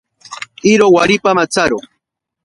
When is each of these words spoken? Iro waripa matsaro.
Iro 0.71 0.87
waripa 0.95 1.31
matsaro. 1.37 1.77